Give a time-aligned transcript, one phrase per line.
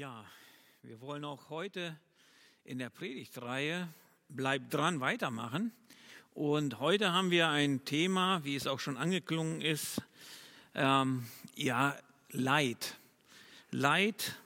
[0.00, 0.24] Ja,
[0.80, 1.94] wir wollen auch heute
[2.64, 3.86] in der Predigtreihe
[4.30, 5.72] Bleib dran weitermachen.
[6.32, 10.00] Und heute haben wir ein Thema, wie es auch schon angeklungen ist,
[10.74, 11.98] ähm, ja,
[12.30, 12.96] Leid.
[13.72, 14.36] Leid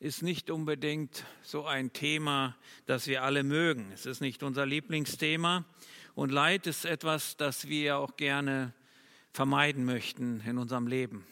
[0.00, 3.92] ist nicht unbedingt so ein Thema, das wir alle mögen.
[3.92, 5.64] Es ist nicht unser Lieblingsthema.
[6.16, 8.72] Und Leid ist etwas, das wir auch gerne
[9.32, 11.24] vermeiden möchten in unserem Leben.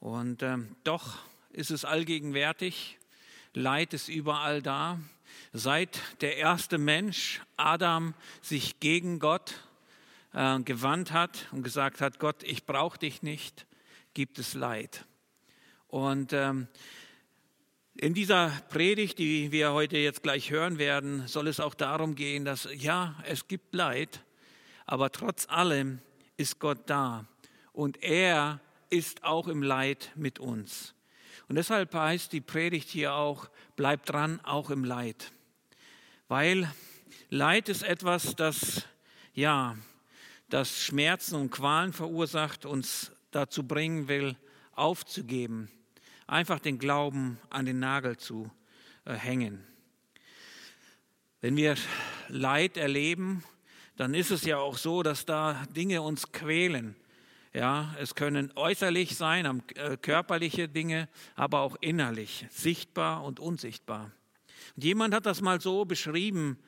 [0.00, 1.20] Und ähm, doch
[1.52, 2.98] ist es allgegenwärtig.
[3.54, 4.98] Leid ist überall da.
[5.52, 9.54] Seit der erste Mensch, Adam, sich gegen Gott
[10.32, 13.66] äh, gewandt hat und gesagt hat, Gott, ich brauche dich nicht,
[14.14, 15.04] gibt es Leid.
[15.88, 16.68] Und ähm,
[17.94, 22.46] in dieser Predigt, die wir heute jetzt gleich hören werden, soll es auch darum gehen,
[22.46, 24.24] dass ja, es gibt Leid,
[24.86, 26.00] aber trotz allem
[26.38, 27.26] ist Gott da
[27.72, 30.94] und er ist auch im Leid mit uns.
[31.52, 35.32] Und deshalb heißt die Predigt hier auch, bleib dran, auch im Leid.
[36.26, 36.72] Weil
[37.28, 38.86] Leid ist etwas, das,
[39.34, 39.76] ja,
[40.48, 44.34] das Schmerzen und Qualen verursacht, uns dazu bringen will,
[44.72, 45.70] aufzugeben,
[46.26, 48.50] einfach den Glauben an den Nagel zu
[49.04, 49.62] äh, hängen.
[51.42, 51.74] Wenn wir
[52.28, 53.44] Leid erleben,
[53.98, 56.96] dann ist es ja auch so, dass da Dinge uns quälen,
[57.54, 64.10] ja, es können äußerlich sein, äh, körperliche Dinge, aber auch innerlich, sichtbar und unsichtbar.
[64.76, 66.58] Und jemand hat das mal so beschrieben,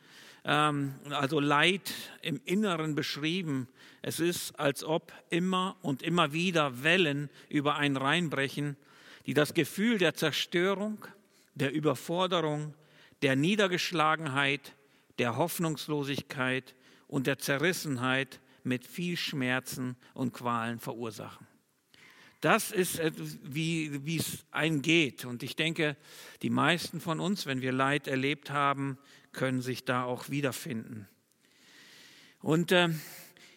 [0.45, 3.69] ähm, also Leid im Inneren beschrieben.
[4.03, 8.77] Es ist, als ob immer und immer wieder Wellen über einen reinbrechen,
[9.27, 11.07] die das Gefühl der Zerstörung,
[11.55, 12.75] der Überforderung,
[13.23, 14.75] der Niedergeschlagenheit,
[15.19, 16.75] der Hoffnungslosigkeit
[17.09, 21.47] und der Zerrissenheit mit viel Schmerzen und Qualen verursachen.
[22.41, 23.01] Das ist,
[23.43, 25.25] wie, wie es einem geht.
[25.25, 25.97] Und ich denke,
[26.43, 28.99] die meisten von uns, wenn wir Leid erlebt haben,
[29.33, 31.09] können sich da auch wiederfinden.
[32.41, 32.91] Und äh,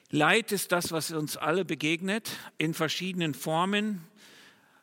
[0.10, 4.08] Leid ist das, was uns alle begegnet, in verschiedenen Formen,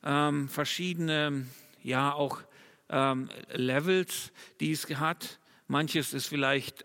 [0.02, 1.46] ähm, verschiedene,
[1.82, 2.42] ja auch
[2.90, 5.38] ähm, Levels, die es hat.
[5.66, 6.84] Manches ist vielleicht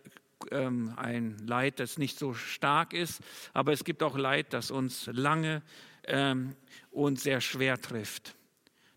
[0.51, 3.21] ähm, ein Leid, das nicht so stark ist,
[3.53, 5.61] aber es gibt auch Leid, das uns lange
[6.05, 6.55] ähm,
[6.91, 8.35] und sehr schwer trifft.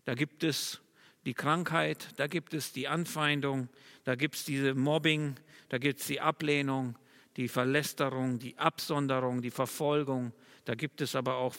[0.05, 0.81] Da gibt es
[1.25, 3.69] die Krankheit, da gibt es die Anfeindung,
[4.03, 5.35] da gibt es diese Mobbing,
[5.69, 6.97] da gibt es die Ablehnung,
[7.37, 10.33] die Verlästerung, die Absonderung, die Verfolgung.
[10.65, 11.55] Da gibt es aber auch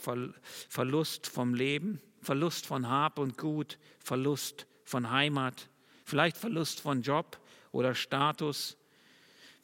[0.69, 5.69] Verlust vom Leben, Verlust von Hab und Gut, Verlust von Heimat,
[6.05, 7.41] vielleicht Verlust von Job
[7.73, 8.77] oder Status,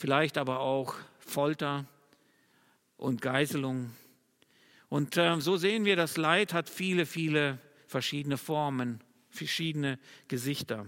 [0.00, 1.84] vielleicht aber auch Folter
[2.96, 3.90] und Geiselung.
[4.88, 10.86] Und äh, so sehen wir, das Leid hat viele, viele verschiedene Formen, verschiedene Gesichter.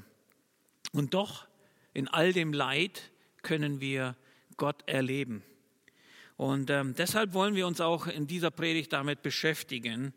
[0.93, 1.47] Und doch,
[1.93, 3.13] in all dem Leid
[3.43, 4.17] können wir
[4.57, 5.43] Gott erleben.
[6.39, 10.15] Und ähm, deshalb wollen wir uns auch in dieser Predigt damit beschäftigen,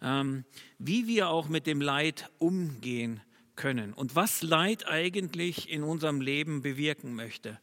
[0.00, 0.44] ähm,
[0.78, 3.20] wie wir auch mit dem Leid umgehen
[3.56, 7.58] können und was Leid eigentlich in unserem Leben bewirken möchte.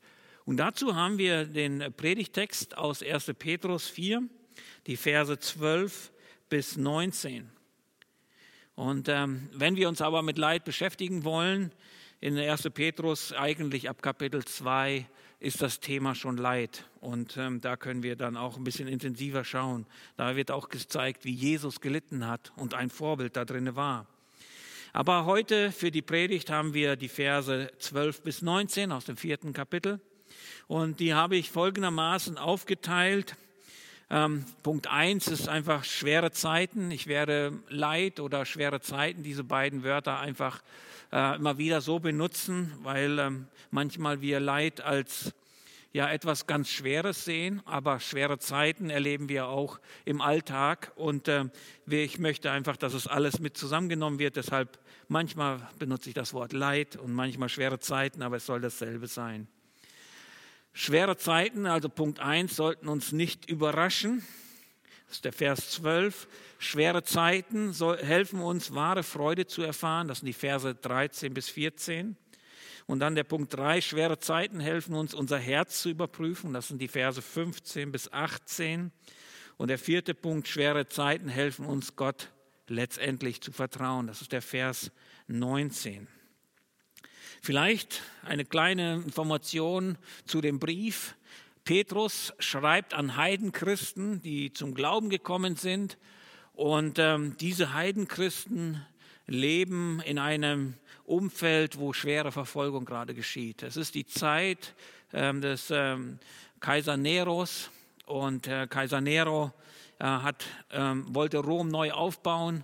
[0.46, 3.34] Und dazu haben wir den Predigtext aus 1.
[3.40, 4.24] Petrus 4,
[4.86, 6.12] die Verse 12
[6.50, 7.50] bis 19.
[8.76, 11.72] Und ähm, wenn wir uns aber mit Leid beschäftigen wollen,
[12.22, 12.70] in 1.
[12.74, 15.08] Petrus eigentlich ab Kapitel 2
[15.40, 16.86] ist das Thema schon Leid.
[17.00, 19.88] Und ähm, da können wir dann auch ein bisschen intensiver schauen.
[20.16, 24.08] Da wird auch gezeigt, wie Jesus gelitten hat und ein Vorbild da drin war.
[24.94, 29.52] Aber heute für die Predigt haben wir die Verse 12 bis 19 aus dem vierten
[29.52, 30.00] Kapitel.
[30.68, 33.36] Und die habe ich folgendermaßen aufgeteilt.
[34.10, 36.92] Ähm, Punkt 1 ist einfach schwere Zeiten.
[36.92, 40.62] Ich werde Leid oder schwere Zeiten, diese beiden Wörter einfach
[41.12, 45.34] äh, immer wieder so benutzen, weil ähm, manchmal wir Leid als
[45.96, 51.46] ja etwas ganz Schweres sehen, aber schwere Zeiten erleben wir auch im Alltag und äh,
[51.88, 54.36] ich möchte einfach, dass es alles mit zusammengenommen wird.
[54.36, 54.78] Deshalb
[55.08, 59.48] manchmal benutze ich das Wort Leid und manchmal schwere Zeiten, aber es soll dasselbe sein.
[60.78, 64.28] Schwere Zeiten, also Punkt 1, sollten uns nicht überraschen.
[65.08, 66.28] Das ist der Vers 12.
[66.60, 70.10] Schwere Zeiten soll, helfen uns, wahre Freude zu erfahren.
[70.10, 72.18] Das sind die Verse 13 bis 14.
[72.88, 76.52] Und dann der Punkt 3, schwere Zeiten helfen uns, unser Herz zu überprüfen.
[76.52, 78.92] Das sind die Verse 15 bis 18.
[79.56, 82.34] Und der vierte Punkt, schwere Zeiten helfen uns, Gott
[82.68, 84.08] letztendlich zu vertrauen.
[84.08, 84.92] Das ist der Vers
[85.28, 86.10] 19.
[87.42, 91.16] Vielleicht eine kleine Information zu dem Brief.
[91.64, 95.98] Petrus schreibt an Heidenchristen, die zum Glauben gekommen sind.
[96.54, 98.86] Und ähm, diese Heidenchristen
[99.28, 103.64] leben in einem Umfeld, wo schwere Verfolgung gerade geschieht.
[103.64, 104.74] Es ist die Zeit
[105.14, 106.20] ähm, des ähm,
[106.60, 107.70] Kaiser Neros
[108.06, 109.52] und äh, Kaiser Nero
[110.00, 112.64] äh, hat, ähm, wollte Rom neu aufbauen,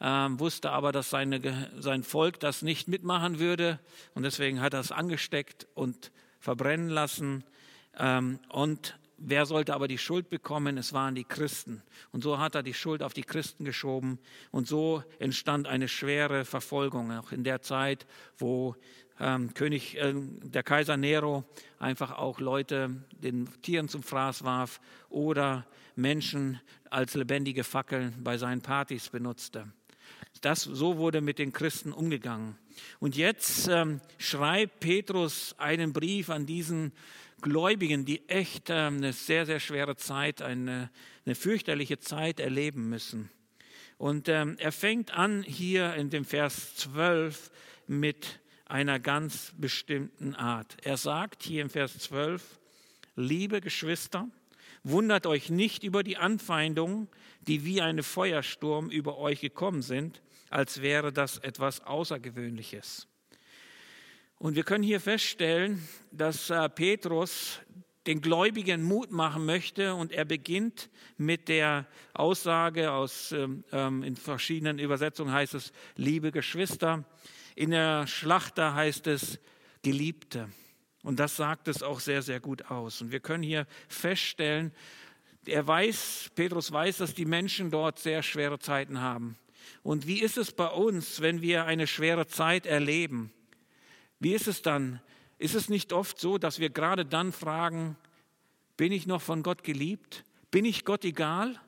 [0.00, 3.78] wusste aber, dass seine, sein Volk das nicht mitmachen würde
[4.14, 7.44] und deswegen hat er es angesteckt und verbrennen lassen.
[7.98, 10.78] Ähm, und wer sollte aber die Schuld bekommen?
[10.78, 11.82] Es waren die Christen.
[12.12, 14.18] Und so hat er die Schuld auf die Christen geschoben
[14.50, 18.06] und so entstand eine schwere Verfolgung, auch in der Zeit,
[18.38, 18.74] wo
[19.20, 21.44] ähm, König, äh, der Kaiser Nero
[21.78, 24.80] einfach auch Leute den Tieren zum Fraß warf
[25.10, 26.58] oder Menschen
[26.88, 29.68] als lebendige Fackeln bei seinen Partys benutzte.
[30.40, 32.56] Das, so wurde mit den Christen umgegangen.
[32.98, 36.92] Und jetzt ähm, schreibt Petrus einen Brief an diesen
[37.42, 40.90] Gläubigen, die echt ähm, eine sehr, sehr schwere Zeit, eine,
[41.26, 43.30] eine fürchterliche Zeit erleben müssen.
[43.98, 47.50] Und ähm, er fängt an hier in dem Vers 12
[47.86, 50.76] mit einer ganz bestimmten Art.
[50.82, 52.58] Er sagt hier im Vers 12,
[53.16, 54.28] liebe Geschwister,
[54.82, 57.08] wundert euch nicht über die Anfeindungen,
[57.42, 63.06] die wie ein Feuersturm über euch gekommen sind, als wäre das etwas Außergewöhnliches.
[64.38, 67.60] Und wir können hier feststellen, dass äh, Petrus
[68.06, 70.88] den Gläubigen Mut machen möchte und er beginnt
[71.18, 77.04] mit der Aussage aus, ähm, ähm, in verschiedenen Übersetzungen heißt es, liebe Geschwister,
[77.54, 79.38] in der Schlachter heißt es
[79.82, 80.48] Geliebte.
[81.02, 83.00] Und das sagt es auch sehr, sehr gut aus.
[83.00, 84.72] Und wir können hier feststellen,
[85.46, 89.38] er weiß, Petrus weiß, dass die Menschen dort sehr schwere Zeiten haben.
[89.82, 93.32] Und wie ist es bei uns, wenn wir eine schwere Zeit erleben?
[94.18, 95.00] Wie ist es dann?
[95.38, 97.96] Ist es nicht oft so, dass wir gerade dann fragen,
[98.76, 100.24] bin ich noch von Gott geliebt?
[100.50, 101.58] Bin ich Gott egal?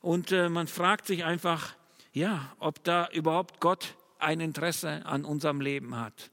[0.00, 1.74] Und äh, man fragt sich einfach,
[2.12, 6.30] ja, ob da überhaupt Gott ein Interesse an unserem Leben hat.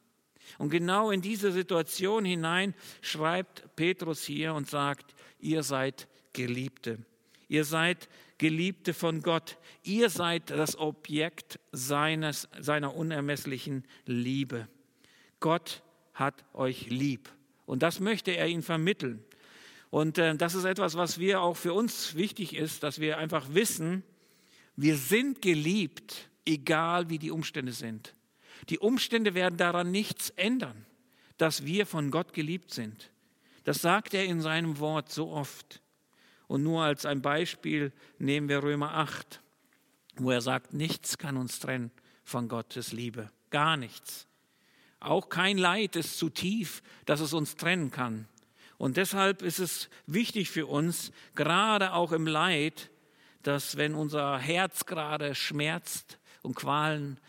[0.57, 6.99] Und genau in diese Situation hinein schreibt Petrus hier und sagt, ihr seid Geliebte.
[7.47, 9.57] Ihr seid Geliebte von Gott.
[9.83, 14.67] Ihr seid das Objekt seines, seiner unermesslichen Liebe.
[15.39, 15.83] Gott
[16.13, 17.29] hat euch lieb.
[17.65, 19.23] Und das möchte er ihnen vermitteln.
[19.89, 23.53] Und äh, das ist etwas, was wir auch für uns wichtig ist, dass wir einfach
[23.53, 24.03] wissen,
[24.75, 28.15] wir sind geliebt egal wie die Umstände sind.
[28.69, 30.85] Die Umstände werden daran nichts ändern,
[31.37, 33.11] dass wir von Gott geliebt sind.
[33.63, 35.81] Das sagt er in seinem Wort so oft.
[36.47, 39.41] Und nur als ein Beispiel nehmen wir Römer 8,
[40.15, 41.91] wo er sagt, nichts kann uns trennen
[42.23, 43.31] von Gottes Liebe.
[43.49, 44.27] Gar nichts.
[44.99, 48.27] Auch kein Leid ist zu tief, dass es uns trennen kann.
[48.77, 52.89] Und deshalb ist es wichtig für uns, gerade auch im Leid,
[53.43, 57.19] dass wenn unser Herz gerade schmerzt, und Qualen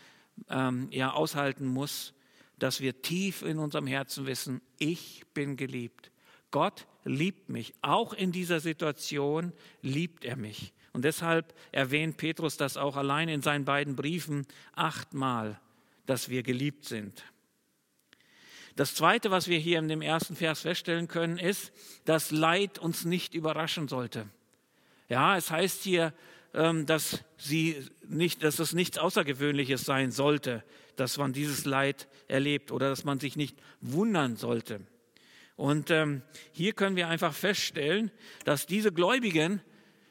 [0.49, 2.13] ähm, ja, aushalten muss,
[2.59, 6.11] dass wir tief in unserem Herzen wissen, ich bin geliebt.
[6.51, 7.73] Gott liebt mich.
[7.81, 10.73] Auch in dieser Situation liebt er mich.
[10.93, 14.45] Und deshalb erwähnt Petrus das auch allein in seinen beiden Briefen
[14.75, 15.59] achtmal,
[16.05, 17.23] dass wir geliebt sind.
[18.75, 21.71] Das Zweite, was wir hier in dem ersten Vers feststellen können, ist,
[22.05, 24.27] dass Leid uns nicht überraschen sollte.
[25.09, 26.13] Ja, es heißt hier,
[26.53, 30.63] dass, sie nicht, dass es nichts Außergewöhnliches sein sollte,
[30.95, 34.81] dass man dieses Leid erlebt oder dass man sich nicht wundern sollte.
[35.55, 38.11] Und ähm, hier können wir einfach feststellen,
[38.43, 39.61] dass diese Gläubigen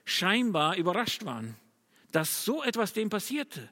[0.04, 1.56] scheinbar überrascht waren,
[2.10, 3.68] dass so etwas dem passierte.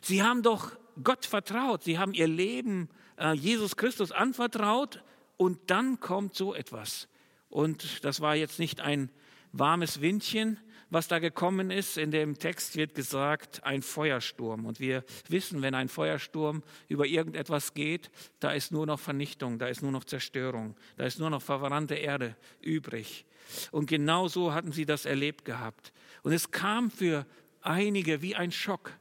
[0.00, 5.02] Sie haben doch Gott vertraut, sie haben ihr Leben äh, Jesus Christus anvertraut
[5.36, 7.08] und dann kommt so etwas.
[7.48, 9.10] Und das war jetzt nicht ein
[9.52, 10.58] warmes Windchen,
[10.90, 11.98] was da gekommen ist.
[11.98, 14.66] In dem Text wird gesagt, ein Feuersturm.
[14.66, 19.68] Und wir wissen, wenn ein Feuersturm über irgendetwas geht, da ist nur noch Vernichtung, da
[19.68, 23.24] ist nur noch Zerstörung, da ist nur noch verbrannte Erde übrig.
[23.70, 25.92] Und genau so hatten sie das erlebt gehabt.
[26.22, 27.26] Und es kam für
[27.62, 28.92] einige wie ein Schock.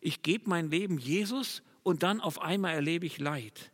[0.00, 3.70] Ich gebe mein Leben Jesus und dann auf einmal erlebe ich Leid.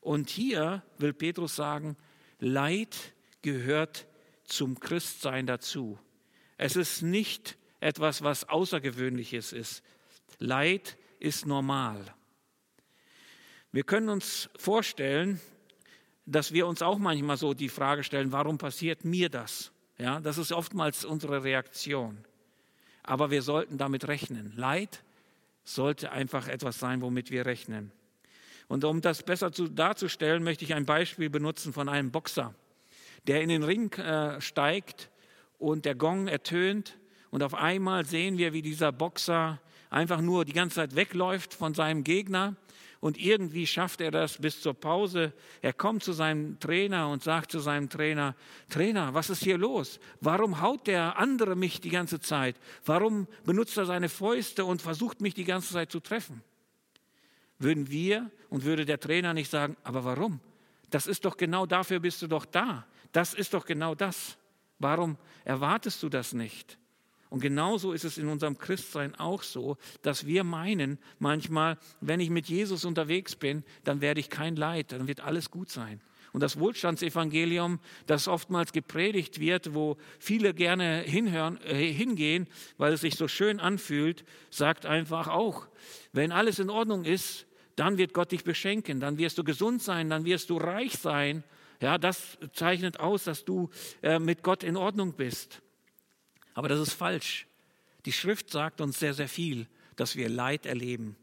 [0.00, 1.96] Und hier will Petrus sagen,
[2.38, 4.06] Leid gehört
[4.44, 5.98] zum Christsein dazu.
[6.56, 9.82] Es ist nicht etwas, was Außergewöhnliches ist.
[10.38, 12.02] Leid ist normal.
[13.72, 15.40] Wir können uns vorstellen,
[16.24, 19.72] dass wir uns auch manchmal so die Frage stellen, warum passiert mir das?
[19.98, 22.24] Ja, das ist oftmals unsere Reaktion.
[23.02, 24.52] Aber wir sollten damit rechnen.
[24.56, 25.04] Leid
[25.64, 27.92] sollte einfach etwas sein, womit wir rechnen.
[28.68, 32.54] Und um das besser zu, darzustellen, möchte ich ein Beispiel benutzen von einem Boxer,
[33.26, 35.10] der in den Ring äh, steigt
[35.58, 36.98] und der Gong ertönt
[37.30, 39.60] und auf einmal sehen wir, wie dieser Boxer
[39.90, 42.56] einfach nur die ganze Zeit wegläuft von seinem Gegner
[43.00, 45.32] und irgendwie schafft er das bis zur Pause.
[45.60, 48.34] Er kommt zu seinem Trainer und sagt zu seinem Trainer,
[48.68, 50.00] Trainer, was ist hier los?
[50.20, 52.56] Warum haut der andere mich die ganze Zeit?
[52.84, 56.42] Warum benutzt er seine Fäuste und versucht mich die ganze Zeit zu treffen?
[57.58, 60.40] Würden wir und würde der Trainer nicht sagen, aber warum?
[60.90, 62.86] Das ist doch genau dafür bist du doch da.
[63.12, 64.36] Das ist doch genau das.
[64.78, 66.78] Warum erwartest du das nicht?
[67.28, 72.30] Und genauso ist es in unserem Christsein auch so, dass wir meinen, manchmal, wenn ich
[72.30, 76.00] mit Jesus unterwegs bin, dann werde ich kein Leid, dann wird alles gut sein.
[76.32, 83.00] Und das Wohlstandsevangelium, das oftmals gepredigt wird, wo viele gerne hinhören, äh, hingehen, weil es
[83.00, 85.66] sich so schön anfühlt, sagt einfach auch,
[86.12, 90.10] wenn alles in Ordnung ist, dann wird Gott dich beschenken, dann wirst du gesund sein,
[90.10, 91.42] dann wirst du reich sein.
[91.80, 93.70] Ja, das zeichnet aus, dass du
[94.02, 95.60] äh, mit Gott in Ordnung bist.
[96.54, 97.46] Aber das ist falsch.
[98.06, 99.66] Die Schrift sagt uns sehr, sehr viel,
[99.96, 101.16] dass wir Leid erleben.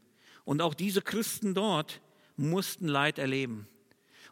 [0.44, 2.00] Und auch diese Christen dort
[2.36, 3.66] mussten Leid erleben.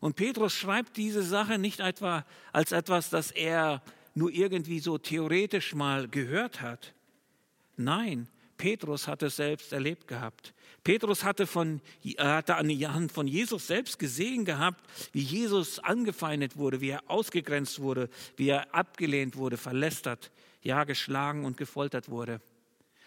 [0.00, 3.82] Und Petrus schreibt diese Sache nicht etwa als etwas, das er
[4.14, 6.94] nur irgendwie so theoretisch mal gehört hat.
[7.76, 8.28] Nein,
[8.62, 10.54] Petrus hat es selbst erlebt gehabt.
[10.84, 11.80] Petrus hatte, von,
[12.16, 17.02] hatte an die Hand von Jesus selbst gesehen gehabt, wie Jesus angefeindet wurde, wie er
[17.10, 20.30] ausgegrenzt wurde, wie er abgelehnt wurde, verlästert,
[20.62, 22.40] ja geschlagen und gefoltert wurde.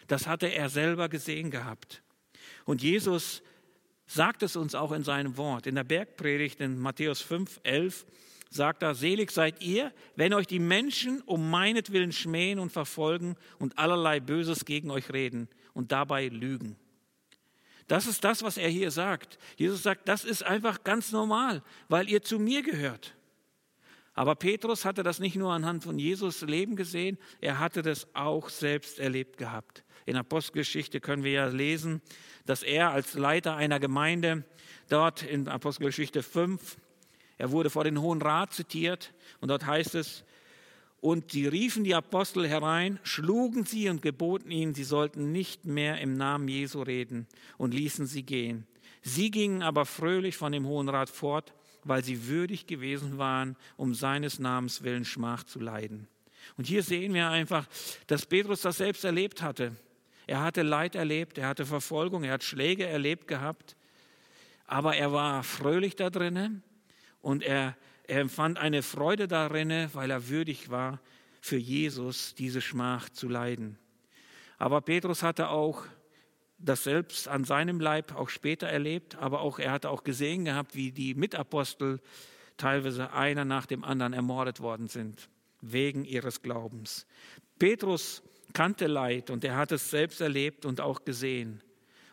[0.08, 2.04] Das hatte er selber gesehen gehabt.
[2.66, 3.42] Und Jesus
[4.08, 5.68] sagt es uns auch in seinem Wort.
[5.68, 8.06] In der Bergpredigt in Matthäus 5, 11
[8.56, 13.78] sagt er, selig seid ihr, wenn euch die Menschen um meinetwillen schmähen und verfolgen und
[13.78, 16.78] allerlei Böses gegen euch reden und dabei lügen.
[17.88, 19.38] Das ist das, was er hier sagt.
[19.58, 23.16] Jesus sagt, das ist einfach ganz normal, weil ihr zu mir gehört.
[24.16, 28.50] Aber Petrus hatte das nicht nur anhand von Jesus Leben gesehen, er hatte das auch
[28.50, 29.84] selbst erlebt gehabt.
[30.06, 32.02] In Apostelgeschichte können wir ja lesen,
[32.46, 34.46] dass er als Leiter einer Gemeinde
[34.88, 36.78] dort in Apostelgeschichte 5,
[37.38, 40.24] er wurde vor den Hohen Rat zitiert und dort heißt es,
[41.02, 46.02] und sie riefen die Apostel herein, schlugen sie und geboten ihnen, sie sollten nicht mehr
[46.02, 47.28] im Namen Jesu reden
[47.58, 48.66] und ließen sie gehen.
[49.04, 51.54] Sie gingen aber fröhlich von dem Hohen Rat fort
[51.86, 56.08] weil sie würdig gewesen waren, um seines Namens willen Schmach zu leiden.
[56.58, 57.68] Und hier sehen wir einfach,
[58.08, 59.72] dass Petrus das selbst erlebt hatte.
[60.28, 63.76] Er hatte Leid erlebt, er hatte Verfolgung, er hat Schläge erlebt gehabt,
[64.66, 66.64] aber er war fröhlich da drinnen
[67.26, 71.00] und er, er empfand eine Freude darin, weil er würdig war,
[71.42, 73.80] für Jesus diese Schmach zu leiden.
[74.60, 75.86] Aber Petrus hatte auch
[76.60, 80.76] das selbst an seinem Leib auch später erlebt, aber auch er hatte auch gesehen gehabt,
[80.76, 82.00] wie die Mitapostel
[82.58, 85.28] teilweise einer nach dem anderen ermordet worden sind,
[85.62, 87.08] wegen ihres Glaubens.
[87.58, 88.22] Petrus
[88.54, 91.64] kannte Leid und er hat es selbst erlebt und auch gesehen.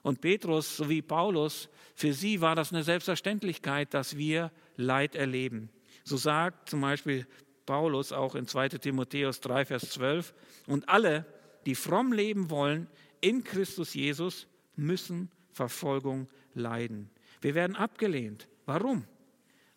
[0.01, 5.71] Und Petrus sowie Paulus, für sie war das eine Selbstverständlichkeit, dass wir Leid erleben.
[6.05, 7.27] So sagt zum Beispiel
[7.67, 10.35] Paulus auch in 2 Timotheus 3, Vers 12,
[10.67, 11.27] und alle,
[11.67, 12.89] die fromm leben wollen,
[13.21, 17.11] in Christus Jesus müssen Verfolgung leiden.
[17.41, 18.49] Wir werden abgelehnt.
[18.67, 19.05] Warum?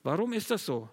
[0.04, 0.90] Warum ist das so?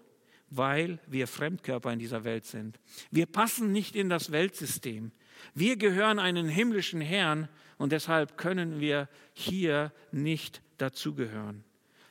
[0.49, 2.79] Weil wir Fremdkörper in dieser Welt sind.
[3.09, 5.11] Wir passen nicht in das Weltsystem.
[5.55, 7.49] Wir gehören einen himmlischen Herrn
[7.83, 11.65] und deshalb können wir hier nicht dazugehören.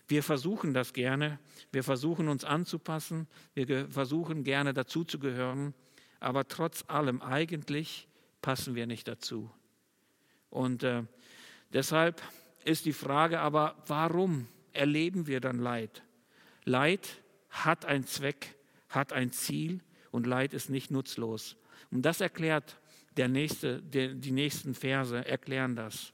[0.06, 1.38] Wir versuchen das gerne,
[1.70, 5.72] wir versuchen uns anzupassen, wir versuchen gerne dazuzugehören,
[6.20, 8.06] aber trotz allem eigentlich
[8.42, 9.50] passen wir nicht dazu.
[10.50, 11.04] Und äh,
[11.72, 12.20] deshalb
[12.66, 16.02] ist die Frage aber, warum erleben wir dann Leid?
[16.66, 18.56] Leid hat einen Zweck,
[18.90, 21.56] hat ein Ziel und Leid ist nicht nutzlos.
[21.90, 22.78] Und das erklärt
[23.16, 26.12] der nächste, der, die nächsten Verse, erklären das.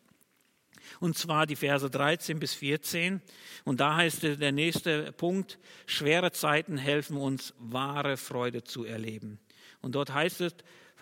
[1.00, 3.20] Und zwar die Verse 13 bis 14.
[3.64, 9.38] Und da heißt der nächste Punkt, schwere Zeiten helfen uns, wahre Freude zu erleben.
[9.80, 10.54] Und dort heißt es,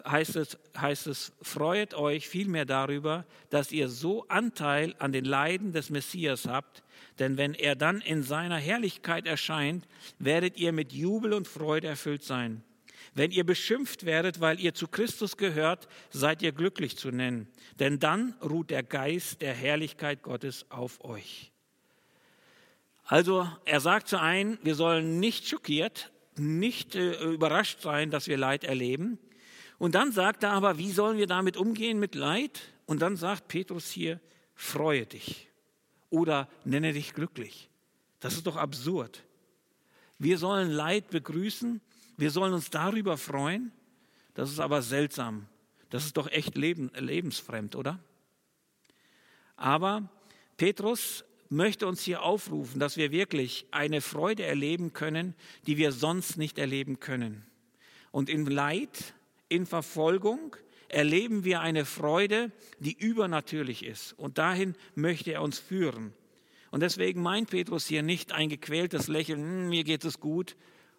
[0.04, 5.72] heißt es, heißt es, freut euch vielmehr darüber, dass ihr so Anteil an den Leiden
[5.72, 6.82] des Messias habt,
[7.18, 9.86] denn wenn er dann in seiner Herrlichkeit erscheint,
[10.18, 12.62] werdet ihr mit Jubel und Freude erfüllt sein.
[13.14, 17.48] Wenn ihr beschimpft werdet, weil ihr zu Christus gehört, seid ihr glücklich zu nennen,
[17.78, 21.52] denn dann ruht der Geist der Herrlichkeit Gottes auf euch.
[23.04, 28.36] Also er sagt zu einen, wir sollen nicht schockiert, nicht äh, überrascht sein, dass wir
[28.36, 29.18] Leid erleben,
[29.78, 32.60] und dann sagt er aber, wie sollen wir damit umgehen mit Leid?
[32.86, 34.20] Und dann sagt Petrus hier,
[34.54, 35.48] freue dich
[36.08, 37.68] oder nenne dich glücklich.
[38.20, 39.22] Das ist doch absurd.
[40.18, 41.82] Wir sollen Leid begrüßen,
[42.16, 43.72] wir sollen uns darüber freuen.
[44.34, 45.46] Das ist aber seltsam.
[45.90, 47.98] Das ist doch echt leben, lebensfremd, oder?
[49.56, 50.08] Aber
[50.56, 55.34] Petrus möchte uns hier aufrufen, dass wir wirklich eine Freude erleben können,
[55.66, 57.46] die wir sonst nicht erleben können.
[58.10, 59.14] Und in Leid,
[59.48, 60.56] in Verfolgung
[60.88, 64.12] erleben wir eine Freude, die übernatürlich ist.
[64.14, 66.12] Und dahin möchte er uns führen.
[66.70, 70.56] Und deswegen meint Petrus hier nicht ein gequältes Lächeln, hm, mir geht es gut,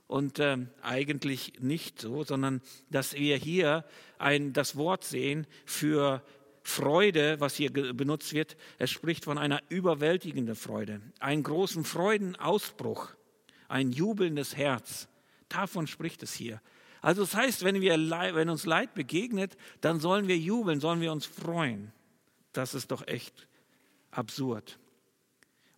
[0.07, 3.85] und äh, eigentlich nicht so, sondern dass wir hier
[4.17, 6.23] ein, das Wort sehen für
[6.63, 13.09] Freude, was hier benutzt wird, es spricht von einer überwältigenden Freude, einen großen Freudenausbruch,
[13.69, 15.07] ein jubelndes Herz.
[15.49, 16.61] Davon spricht es hier.
[17.01, 21.11] Also das heißt, wenn, wir, wenn uns Leid begegnet, dann sollen wir jubeln, sollen wir
[21.11, 21.93] uns freuen.
[22.51, 23.47] Das ist doch echt
[24.11, 24.79] absurd.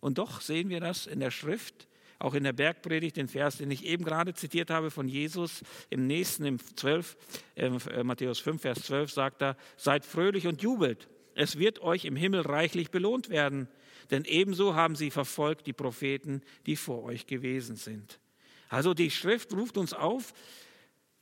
[0.00, 1.86] Und doch sehen wir das in der Schrift,
[2.20, 6.06] auch in der Bergpredigt, den Vers, den ich eben gerade zitiert habe von Jesus, im
[6.06, 7.16] nächsten, im 12,
[7.56, 11.08] äh, Matthäus 5, Vers 12 sagt er, seid fröhlich und jubelt.
[11.34, 13.68] Es wird euch im Himmel reichlich belohnt werden,
[14.10, 18.20] denn ebenso haben sie verfolgt die Propheten, die vor euch gewesen sind.
[18.68, 20.34] Also die Schrift ruft uns auf,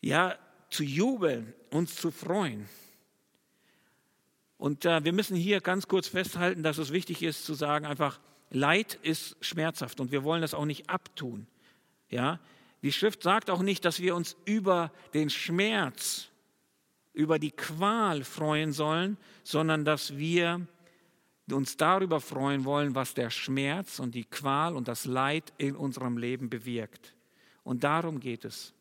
[0.01, 0.37] ja,
[0.71, 2.69] zu jubeln, uns zu freuen.
[4.57, 8.19] Und äh, wir müssen hier ganz kurz festhalten, dass es wichtig ist zu sagen, einfach,
[8.51, 11.47] Leid ist schmerzhaft und wir wollen das auch nicht abtun.
[12.09, 12.41] Ja?
[12.83, 16.29] Die Schrift sagt auch nicht, dass wir uns über den Schmerz,
[17.13, 20.67] über die Qual freuen sollen, sondern dass wir
[21.51, 26.19] uns darüber freuen wollen, was der Schmerz und die Qual und das Leid in unserem
[26.19, 27.15] Leben bewirkt.
[27.65, 28.75] Und darum geht es.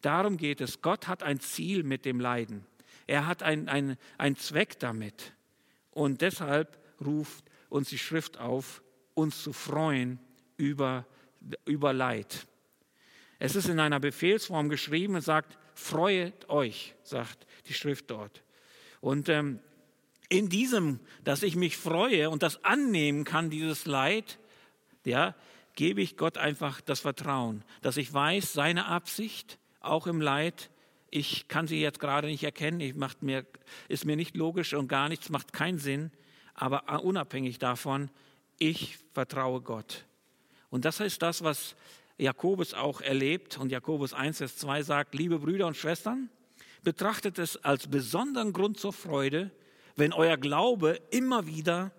[0.00, 0.82] Darum geht es.
[0.82, 2.66] Gott hat ein Ziel mit dem Leiden.
[3.06, 5.32] Er hat einen ein Zweck damit.
[5.90, 8.82] Und deshalb ruft uns die Schrift auf,
[9.14, 10.18] uns zu freuen
[10.56, 11.06] über,
[11.64, 12.46] über Leid.
[13.38, 18.42] Es ist in einer Befehlsform geschrieben und sagt, freut euch, sagt die Schrift dort.
[19.00, 19.60] Und ähm,
[20.28, 24.38] in diesem, dass ich mich freue und das annehmen kann, dieses Leid,
[25.04, 25.34] ja,
[25.74, 30.70] gebe ich Gott einfach das Vertrauen, dass ich weiß, seine Absicht, auch im Leid,
[31.10, 33.46] ich kann sie jetzt gerade nicht erkennen, ich macht mir,
[33.88, 36.10] ist mir nicht logisch und gar nichts, macht keinen Sinn,
[36.54, 38.10] aber unabhängig davon,
[38.58, 40.04] ich vertraue Gott.
[40.70, 41.76] Und das ist das, was
[42.18, 43.58] Jakobus auch erlebt.
[43.58, 46.30] Und Jakobus 1, Vers 2 sagt, liebe Brüder und Schwestern,
[46.82, 49.50] betrachtet es als besonderen Grund zur Freude,
[49.96, 51.92] wenn euer Glaube immer wieder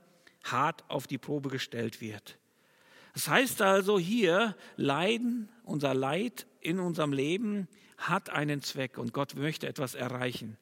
[0.44, 2.38] hart auf die Probe gestellt wird.
[3.14, 9.36] Das heißt also hier, Leiden, unser Leid in unserem Leben hat einen Zweck und Gott
[9.36, 10.58] möchte etwas erreichen.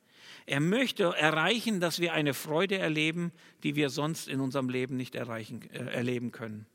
[0.45, 3.32] Er möchte erreichen, dass wir eine Freude erleben,
[3.63, 6.65] die wir sonst in unserem Leben nicht erreichen, äh, erleben können,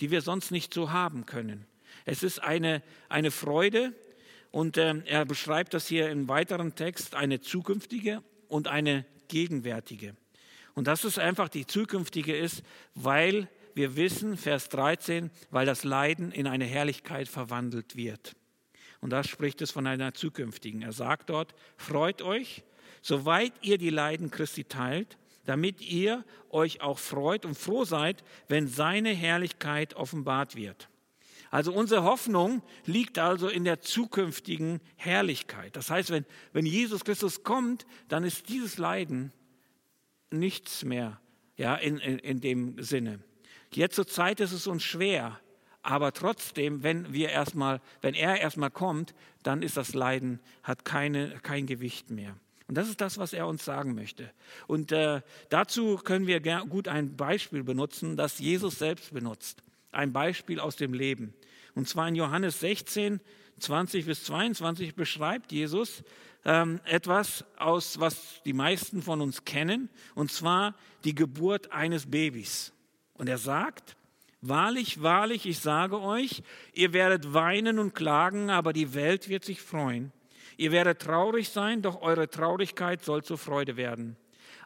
[0.00, 1.66] die wir sonst nicht so haben können.
[2.04, 3.94] Es ist eine, eine Freude
[4.50, 10.14] und äh, er beschreibt das hier im weiteren Text, eine zukünftige und eine gegenwärtige.
[10.74, 12.62] Und dass es einfach die zukünftige ist,
[12.94, 18.36] weil wir wissen, Vers 13, weil das Leiden in eine Herrlichkeit verwandelt wird.
[19.00, 20.82] Und da spricht es von einer zukünftigen.
[20.82, 22.64] Er sagt dort, freut euch,
[23.04, 28.66] soweit ihr die Leiden Christi teilt, damit ihr euch auch freut und froh seid, wenn
[28.66, 30.88] seine Herrlichkeit offenbart wird.
[31.50, 35.76] Also unsere Hoffnung liegt also in der zukünftigen Herrlichkeit.
[35.76, 39.32] Das heißt, wenn, wenn Jesus Christus kommt, dann ist dieses Leiden
[40.30, 41.20] nichts mehr
[41.56, 43.20] ja, in, in, in dem Sinne.
[43.70, 45.38] Jetzt zur Zeit ist es uns schwer,
[45.82, 51.38] aber trotzdem, wenn wir erstmal, wenn er erstmal kommt, dann ist das Leiden, hat keine,
[51.42, 52.34] kein Gewicht mehr.
[52.74, 54.28] Und das ist das, was er uns sagen möchte.
[54.66, 59.62] Und äh, dazu können wir gut ein Beispiel benutzen, das Jesus selbst benutzt.
[59.92, 61.34] Ein Beispiel aus dem Leben.
[61.76, 63.20] Und zwar in Johannes 16,
[63.60, 66.02] 20 bis 22 beschreibt Jesus
[66.44, 72.72] ähm, etwas aus, was die meisten von uns kennen, und zwar die Geburt eines Babys.
[73.12, 73.94] Und er sagt,
[74.46, 79.62] Wahrlich, wahrlich, ich sage euch, ihr werdet weinen und klagen, aber die Welt wird sich
[79.62, 80.12] freuen.
[80.56, 84.16] Ihr werdet traurig sein, doch eure Traurigkeit soll zur Freude werden.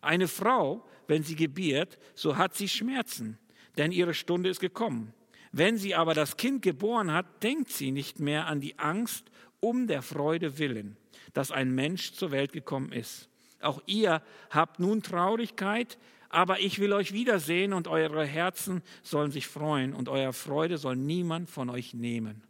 [0.00, 3.38] Eine Frau, wenn sie gebiert, so hat sie Schmerzen,
[3.76, 5.12] denn ihre Stunde ist gekommen.
[5.52, 9.86] Wenn sie aber das Kind geboren hat, denkt sie nicht mehr an die Angst um
[9.86, 10.96] der Freude willen,
[11.32, 13.28] dass ein Mensch zur Welt gekommen ist.
[13.60, 15.98] Auch ihr habt nun Traurigkeit,
[16.28, 20.96] aber ich will euch wiedersehen und eure Herzen sollen sich freuen und euer Freude soll
[20.96, 22.42] niemand von euch nehmen.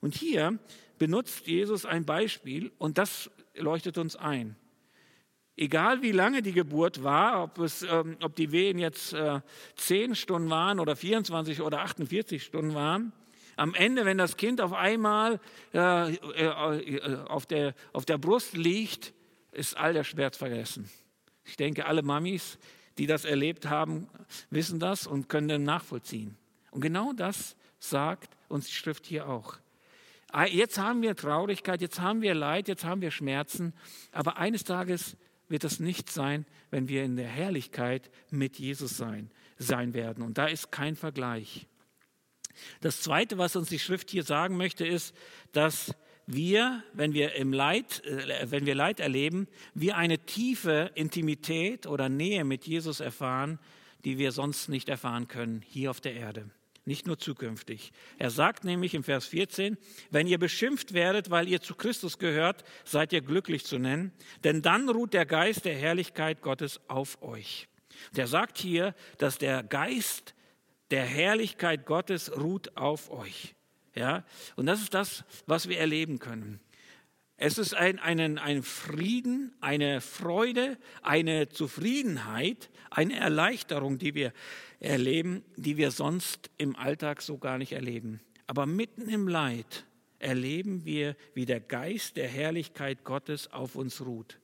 [0.00, 0.58] Und hier
[0.98, 4.56] benutzt Jesus ein Beispiel und das leuchtet uns ein.
[5.56, 9.40] Egal wie lange die Geburt war, ob, es, ähm, ob die Wehen jetzt äh,
[9.74, 13.12] 10 Stunden waren oder 24 oder 48 Stunden waren,
[13.56, 15.40] am Ende, wenn das Kind auf einmal
[15.74, 19.12] äh, äh, äh, auf, der, auf der Brust liegt,
[19.50, 20.88] ist all der Schmerz vergessen.
[21.44, 22.58] Ich denke, alle Mamis,
[22.98, 24.06] die das erlebt haben,
[24.50, 26.36] wissen das und können nachvollziehen.
[26.70, 29.58] Und genau das sagt uns die Schrift hier auch.
[30.30, 33.72] Ah, jetzt haben wir Traurigkeit, jetzt haben wir Leid, jetzt haben wir Schmerzen,
[34.12, 35.16] aber eines Tages
[35.48, 40.22] wird es nicht sein, wenn wir in der Herrlichkeit mit Jesus sein, sein werden.
[40.22, 41.66] Und da ist kein Vergleich.
[42.82, 45.14] Das Zweite, was uns die Schrift hier sagen möchte, ist,
[45.52, 45.94] dass
[46.26, 52.10] wir, wenn wir im Leid, äh, wenn wir Leid erleben, wir eine tiefe Intimität oder
[52.10, 53.58] Nähe mit Jesus erfahren,
[54.04, 56.50] die wir sonst nicht erfahren können hier auf der Erde
[56.88, 57.92] nicht nur zukünftig.
[58.18, 59.78] Er sagt nämlich im Vers 14,
[60.10, 64.62] wenn ihr beschimpft werdet, weil ihr zu Christus gehört, seid ihr glücklich zu nennen, denn
[64.62, 67.68] dann ruht der Geist der Herrlichkeit Gottes auf euch.
[68.16, 70.34] Der sagt hier, dass der Geist
[70.90, 73.54] der Herrlichkeit Gottes ruht auf euch.
[73.94, 74.24] Ja,
[74.56, 76.60] und das ist das, was wir erleben können.
[77.40, 84.32] Es ist ein, einen, ein Frieden, eine Freude, eine Zufriedenheit, eine Erleichterung, die wir
[84.80, 88.20] erleben, die wir sonst im Alltag so gar nicht erleben.
[88.46, 89.84] Aber mitten im Leid
[90.18, 94.38] erleben wir, wie der Geist der Herrlichkeit Gottes auf uns ruht.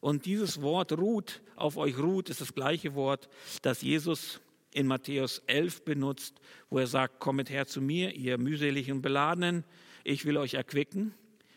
[0.00, 3.28] Und dieses Wort ruht, auf euch ruht, ist das gleiche Wort,
[3.62, 4.40] das Jesus
[4.72, 6.40] in Matthäus 11 benutzt,
[6.70, 9.64] wo er sagt, kommet her zu mir, ihr mühseligen beladenen,
[10.02, 11.14] ich will euch erquicken.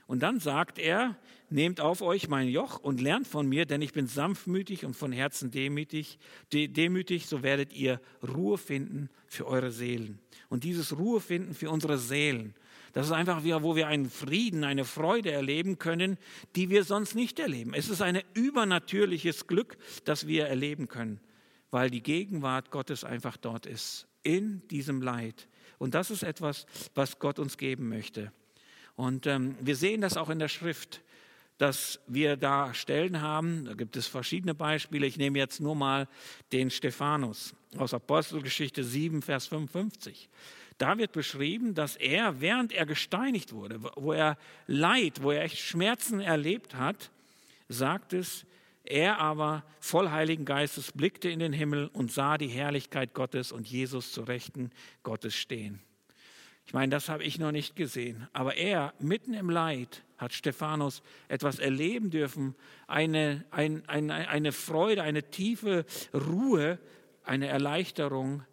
[0.08, 1.18] Und dann sagt er,
[1.50, 5.12] nehmt auf euch mein Joch und lernt von mir, denn ich bin sanftmütig und von
[5.12, 6.20] Herzen demütig,
[6.54, 10.20] demütig, so werdet ihr Ruhe finden für eure Seelen.
[10.50, 12.54] Und dieses Ruhe finden für unsere Seelen,
[12.94, 16.18] das ist einfach wo wir einen Frieden, eine Freude erleben können,
[16.56, 17.74] die wir sonst nicht erleben.
[17.74, 21.20] Es ist ein übernatürliches Glück, das wir erleben können,
[21.72, 25.50] weil die Gegenwart Gottes einfach dort ist, in diesem Leid.
[25.78, 28.32] Und das ist etwas, was Gott uns geben möchte.
[28.96, 31.02] Und ähm, wir sehen das auch in der Schrift,
[31.58, 33.66] dass wir da Stellen haben.
[33.66, 35.06] Da gibt es verschiedene Beispiele.
[35.06, 36.08] Ich nehme jetzt nur mal
[36.52, 40.30] den Stephanus aus Apostelgeschichte 7, Vers 55.
[40.78, 45.58] Da wird beschrieben, dass er, während er gesteinigt wurde, wo er Leid, wo er echt
[45.58, 47.12] Schmerzen erlebt hat,
[47.70, 48.46] sagt es,
[48.84, 53.68] er aber voll Heiligen Geistes blickte in den Himmel und sah die Herrlichkeit Gottes und
[53.68, 55.80] Jesus zu Rechten Gottes stehen.
[56.66, 58.28] Ich meine, das habe ich noch nicht gesehen.
[58.34, 62.56] Aber er, mitten im Leid, hat Stephanus etwas erleben dürfen,
[62.88, 66.80] eine, ein, ein, eine Freude, eine tiefe Ruhe,
[67.24, 68.44] eine Erleichterung,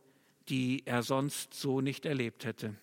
[0.49, 2.75] die er sonst so nicht erlebt hätte.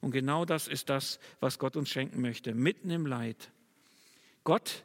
[0.00, 3.50] Und genau das ist das, was Gott uns schenken möchte, mitten im Leid.
[4.44, 4.84] Gott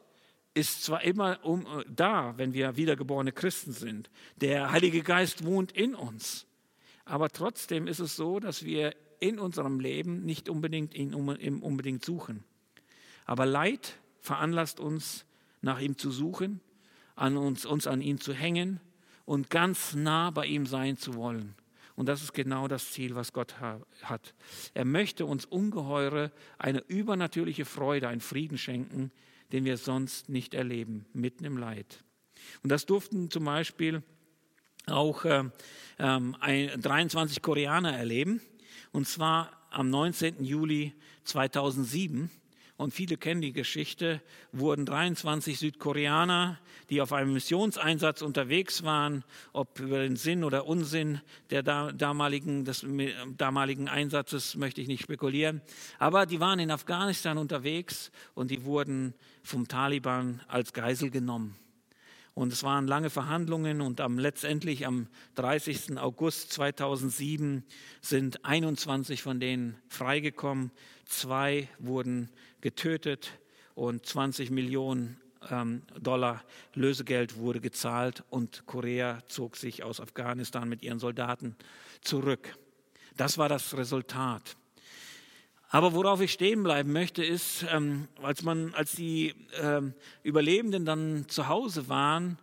[0.54, 4.10] ist zwar immer um, da, wenn wir wiedergeborene Christen sind.
[4.36, 6.46] Der Heilige Geist wohnt in uns.
[7.04, 12.44] Aber trotzdem ist es so, dass wir in unserem Leben nicht unbedingt ihn unbedingt suchen.
[13.24, 15.24] Aber Leid veranlasst uns,
[15.60, 16.60] nach ihm zu suchen,
[17.16, 18.80] an uns, uns an ihn zu hängen
[19.24, 21.54] und ganz nah bei ihm sein zu wollen.
[21.96, 24.34] Und das ist genau das Ziel, was Gott hat.
[24.72, 29.10] Er möchte uns ungeheure, eine übernatürliche Freude, einen Frieden schenken,
[29.52, 32.04] den wir sonst nicht erleben, mitten im Leid.
[32.62, 34.02] Und das durften zum Beispiel
[34.86, 35.44] auch äh,
[35.98, 38.40] äh, 23 Koreaner erleben.
[38.92, 40.44] Und zwar am 19.
[40.44, 42.30] Juli 2007.
[42.76, 44.22] Und viele kennen die Geschichte,
[44.52, 51.20] wurden 23 Südkoreaner, die auf einem Missionseinsatz unterwegs waren, ob über den Sinn oder Unsinn
[51.50, 52.86] der damaligen, des
[53.36, 55.60] damaligen Einsatzes möchte ich nicht spekulieren,
[55.98, 61.56] aber die waren in Afghanistan unterwegs und die wurden vom Taliban als Geisel genommen.
[62.38, 65.98] Und es waren lange Verhandlungen und am, letztendlich am 30.
[65.98, 67.64] August 2007
[68.00, 70.70] sind 21 von denen freigekommen.
[71.04, 73.32] Zwei wurden getötet
[73.74, 75.16] und 20 Millionen
[75.50, 81.56] ähm, Dollar Lösegeld wurde gezahlt und Korea zog sich aus Afghanistan mit ihren Soldaten
[82.02, 82.56] zurück.
[83.16, 84.56] Das war das Resultat.
[85.70, 91.26] Aber worauf ich stehen bleiben möchte, ist, ähm, als, man, als die ähm, Überlebenden dann
[91.28, 92.38] zu Hause waren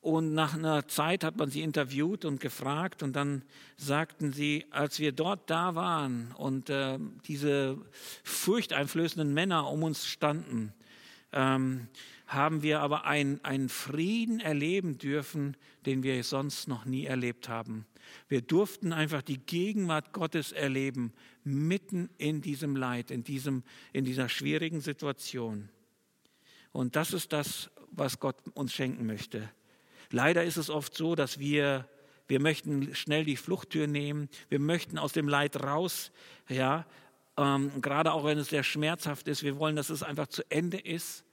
[0.00, 3.42] und nach einer Zeit hat man sie interviewt und gefragt und dann
[3.76, 7.78] sagten sie, als wir dort da waren und äh, diese
[8.22, 10.72] furchteinflößenden Männer um uns standen,
[11.32, 11.88] ähm,
[12.26, 17.86] haben wir aber einen Frieden erleben dürfen, den wir sonst noch nie erlebt haben.
[18.28, 21.12] Wir durften einfach die Gegenwart Gottes erleben,
[21.44, 25.68] mitten in diesem Leid, in, diesem, in dieser schwierigen Situation.
[26.72, 29.50] Und das ist das, was Gott uns schenken möchte.
[30.10, 31.88] Leider ist es oft so, dass wir,
[32.26, 36.12] wir möchten schnell die Fluchttür nehmen, wir möchten aus dem Leid raus,
[36.48, 36.86] ja,
[37.36, 40.78] ähm, gerade auch wenn es sehr schmerzhaft ist, wir wollen, dass es einfach zu Ende
[40.78, 41.24] ist,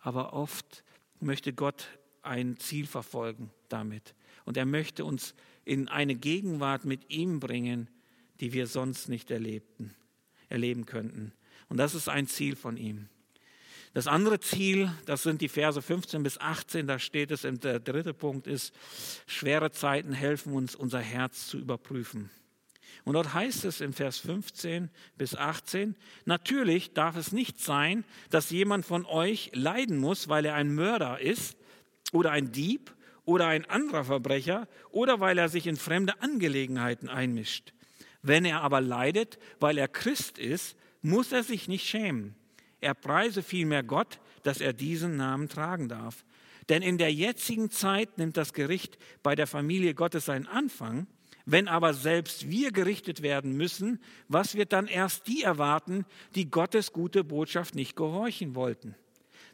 [0.00, 0.82] aber oft
[1.20, 1.86] möchte Gott
[2.22, 4.14] ein Ziel verfolgen damit.
[4.44, 7.88] Und er möchte uns in eine Gegenwart mit ihm bringen,
[8.40, 9.94] die wir sonst nicht erlebten,
[10.48, 11.32] erleben könnten.
[11.68, 13.08] Und das ist ein Ziel von ihm.
[13.94, 18.14] Das andere Ziel, das sind die Verse 15 bis 18, da steht es, der dritte
[18.14, 18.74] Punkt ist,
[19.26, 22.30] schwere Zeiten helfen uns, unser Herz zu überprüfen.
[23.04, 28.50] Und dort heißt es in Vers 15 bis 18, natürlich darf es nicht sein, dass
[28.50, 31.56] jemand von euch leiden muss, weil er ein Mörder ist
[32.12, 32.94] oder ein Dieb
[33.24, 37.72] oder ein anderer Verbrecher oder weil er sich in fremde Angelegenheiten einmischt.
[38.22, 42.34] Wenn er aber leidet, weil er Christ ist, muss er sich nicht schämen.
[42.80, 46.24] Er preise vielmehr Gott, dass er diesen Namen tragen darf.
[46.68, 51.06] Denn in der jetzigen Zeit nimmt das Gericht bei der Familie Gottes seinen Anfang.
[51.44, 56.06] Wenn aber selbst wir gerichtet werden müssen, was wird dann erst die erwarten,
[56.36, 58.94] die Gottes gute Botschaft nicht gehorchen wollten?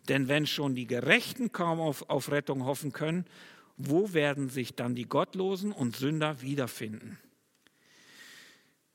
[0.09, 3.25] Denn wenn schon die Gerechten kaum auf, auf Rettung hoffen können,
[3.79, 7.19] wo werden sich dann die Gottlosen und Sünder wiederfinden?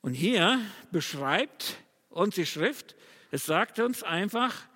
[0.02, 0.60] Und hier
[0.92, 1.78] beschreibt
[2.10, 2.94] uns die Schrift,
[3.30, 4.68] es sagt uns einfach,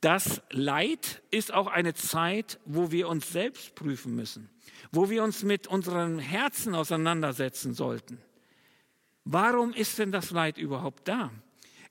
[0.00, 4.48] das Leid ist auch eine Zeit, wo wir uns selbst prüfen müssen,
[4.92, 8.18] wo wir uns mit unserem Herzen auseinandersetzen sollten.
[9.24, 11.32] Warum ist denn das Leid überhaupt da?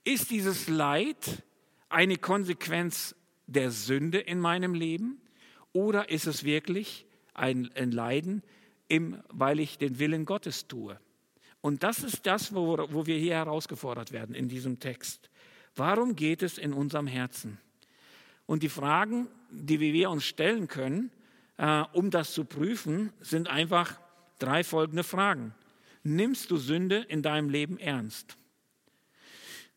[0.06, 1.44] Ist dieses Leid
[1.90, 3.16] eine Konsequenz
[3.48, 5.22] der Sünde in meinem Leben
[5.74, 8.44] oder ist es wirklich ein, Leiden,
[8.88, 11.00] im, weil ich den Willen Gottes tue?
[11.62, 15.30] Und das ist das, wo, wo wir hier herausgefordert werden in diesem Text.
[15.76, 17.58] Warum geht es in unserem Herzen?
[18.46, 21.12] Und die Fragen, die wir uns stellen können,
[21.58, 24.00] äh, um das zu prüfen, sind einfach
[24.40, 25.56] drei folgende Fragen.
[26.04, 28.38] Nimmst du Sünde in deinem Leben ernst?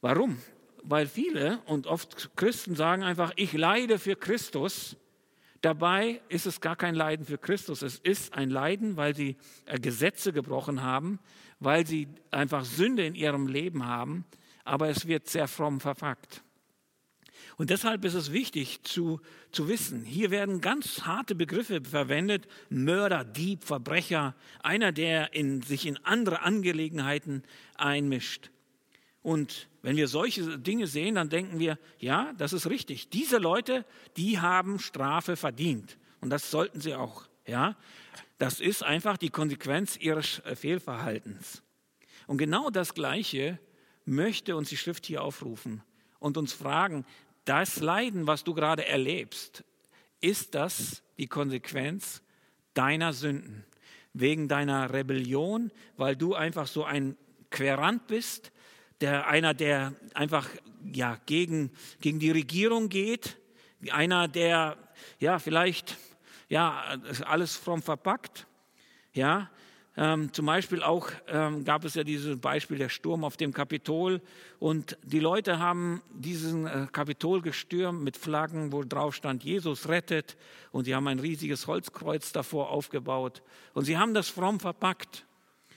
[0.01, 0.39] Warum?
[0.83, 4.97] Weil viele und oft Christen sagen einfach, ich leide für Christus.
[5.63, 7.83] Dabei ist es gar kein Leiden für Christus.
[7.83, 11.19] Es ist ein Leiden, weil sie äh, Gesetze gebrochen haben,
[11.61, 14.25] weil sie einfach Sünde in ihrem Leben haben,
[14.65, 16.43] aber es wird sehr fromm verpackt.
[17.57, 23.25] Und deshalb ist es wichtig zu, zu wissen, hier werden ganz harte Begriffe verwendet, Mörder,
[23.25, 27.43] Dieb, Verbrecher, einer, der in, sich in andere Angelegenheiten
[27.77, 28.51] einmischt.
[29.23, 33.09] Und wenn wir solche Dinge sehen, dann denken wir, ja, das ist richtig.
[33.09, 33.85] Diese Leute,
[34.17, 35.97] die haben Strafe verdient.
[36.21, 37.29] Und das sollten sie auch.
[37.47, 37.77] Ja,
[38.37, 41.63] das ist einfach die Konsequenz ihres Fehlverhaltens.
[42.27, 43.61] Und genau das Gleiche
[44.05, 45.85] möchte uns die Schrift hier aufrufen
[46.19, 47.07] und uns fragen,
[47.45, 49.63] das Leiden, was du gerade erlebst,
[50.21, 52.23] ist das die Konsequenz
[52.75, 53.65] deiner Sünden?
[54.15, 57.17] Wegen deiner Rebellion, weil du einfach so ein
[57.51, 58.51] Querant bist,
[59.01, 60.49] der, einer, der einfach
[60.93, 63.37] ja, gegen, gegen die Regierung geht,
[63.91, 64.77] einer, der
[65.19, 65.97] ja, vielleicht
[66.49, 68.47] ja, alles fromm verpackt,
[69.13, 69.51] ja,
[69.99, 74.21] ähm, zum Beispiel auch ähm, gab es ja dieses Beispiel der Sturm auf dem Kapitol
[74.59, 80.37] und die Leute haben diesen äh, Kapitol gestürmt mit Flaggen, wo drauf stand, Jesus rettet.
[80.71, 83.43] Und sie haben ein riesiges Holzkreuz davor aufgebaut.
[83.73, 85.25] Und sie haben das fromm verpackt.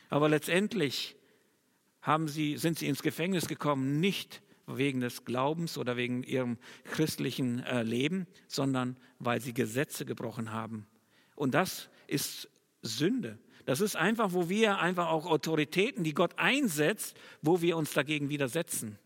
[0.10, 1.16] Aber letztendlich
[2.10, 7.64] haben sie, sind sie ins Gefängnis gekommen, nicht wegen des Glaubens oder wegen ihrem christlichen
[7.64, 10.88] äh, Leben, sondern weil sie Gesetze gebrochen haben.
[11.36, 12.50] Und das ist
[12.82, 13.38] Sünde.
[13.66, 18.30] Das ist einfach, wo wir einfach auch Autoritäten, die Gott einsetzt, wo wir uns dagegen
[18.30, 18.98] widersetzen.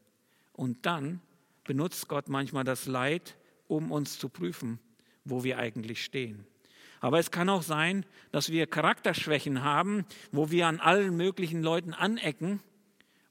[0.53, 1.19] Und dann
[1.65, 3.35] benutzt Gott manchmal das Leid,
[3.67, 4.79] um uns zu prüfen,
[5.25, 6.45] wo wir eigentlich stehen.
[7.01, 11.93] Aber es kann auch sein, dass wir Charakterschwächen haben, wo wir an allen möglichen Leuten
[11.93, 12.61] anecken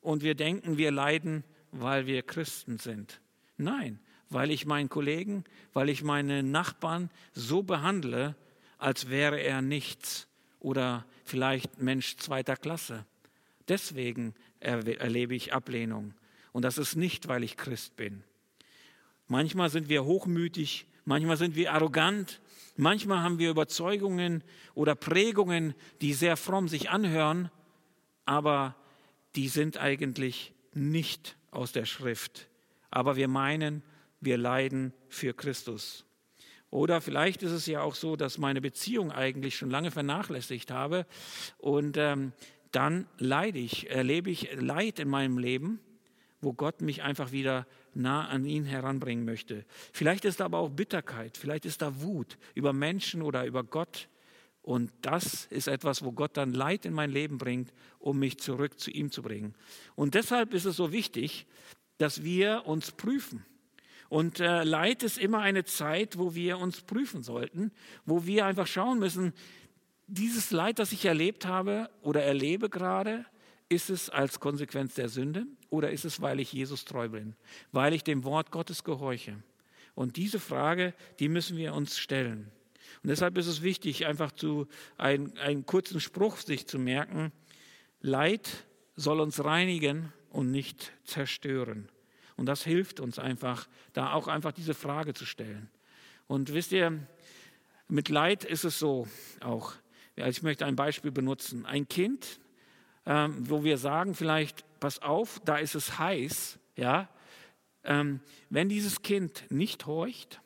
[0.03, 3.21] und wir denken, wir leiden, weil wir Christen sind.
[3.57, 8.35] Nein, weil ich meinen Kollegen, weil ich meine Nachbarn so behandle,
[8.79, 10.29] als wäre er nichts
[10.61, 13.07] oder vielleicht Mensch zweiter Klasse.
[13.69, 16.15] Deswegen erlebe ich Ablehnung.
[16.53, 18.25] Und das ist nicht, weil ich Christ bin.
[19.29, 22.41] Manchmal sind wir hochmütig, manchmal sind wir arrogant,
[22.77, 27.51] manchmal haben wir Überzeugungen oder Prägungen, die sehr fromm sich anhören,
[28.25, 28.77] aber
[29.37, 32.49] die sind eigentlich nicht aus der Schrift.
[32.91, 33.83] Aber wir meinen,
[34.21, 36.05] wir leiden für Christus.
[36.71, 41.07] Oder vielleicht ist es ja auch so, dass meine Beziehung eigentlich schon lange vernachlässigt habe
[41.59, 42.33] und ähm,
[42.71, 45.81] dann leide ich, erlebe ich Leid in meinem Leben,
[46.41, 49.67] wo Gott mich einfach wieder nah an ihn heranbringen möchte.
[49.93, 54.09] Vielleicht ist da aber auch Bitterkeit, vielleicht ist da Wut über Menschen oder über Gott.
[54.63, 58.79] Und das ist etwas, wo Gott dann Leid in mein Leben bringt, um mich zurück
[58.79, 59.55] zu ihm zu bringen.
[59.97, 61.47] Und deshalb ist es so wichtig,
[61.99, 63.45] dass wir uns prüfen.
[64.09, 67.73] Und äh, Leid ist immer eine Zeit, wo wir uns prüfen sollten,
[68.05, 69.33] wo wir einfach schauen müssen,
[70.07, 73.25] dieses Leid, das ich erlebt habe oder erlebe gerade,
[73.69, 77.35] ist es als Konsequenz der Sünde oder ist es, weil ich Jesus treu bin,
[77.73, 79.43] weil ich dem Wort Gottes gehorche?
[79.95, 82.51] Und diese Frage, die müssen wir uns stellen.
[83.03, 87.33] Und deshalb ist es wichtig, einfach zu ein, einen kurzen Spruch sich zu merken.
[88.01, 91.89] Leid soll uns reinigen und nicht zerstören.
[92.37, 95.69] Und das hilft uns einfach, da auch einfach diese Frage zu stellen.
[96.27, 97.07] Und wisst ihr,
[97.89, 99.07] mit Leid ist es so
[99.41, 99.75] auch.
[100.17, 101.67] Ja, ich möchte ein Beispiel benutzen.
[101.67, 102.41] Ein Kind,
[103.05, 107.09] ähm, wo wir sagen vielleicht, pass auf, da ist es heiß, ja.
[107.85, 110.41] Ähm, wenn dieses Kind nicht horcht,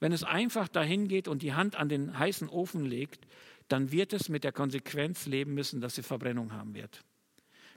[0.00, 3.26] wenn es einfach dahin geht und die Hand an den heißen Ofen legt,
[3.68, 7.04] dann wird es mit der Konsequenz leben müssen, dass sie Verbrennung haben wird.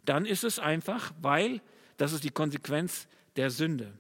[0.06, 1.62] Dann ist es einfach, weil
[1.98, 3.94] das ist die Konsequenz der Sünde.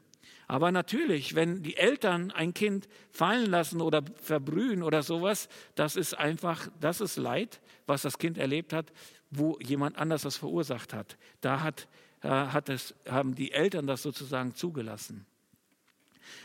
[0.48, 6.18] Aber natürlich, wenn die Eltern ein Kind fallen lassen oder verbrühen oder sowas, das ist
[6.18, 8.92] einfach, das ist Leid, was das Kind erlebt hat,
[9.30, 11.18] wo jemand anders das verursacht hat.
[11.40, 11.88] Da hat,
[12.22, 15.26] äh, hat es, haben die Eltern das sozusagen zugelassen.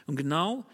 [0.06, 0.64] Und genau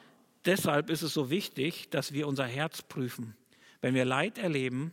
[0.44, 3.36] deshalb ist es so wichtig, dass wir unser Herz prüfen.
[3.80, 4.92] Wenn wir Leid erleben,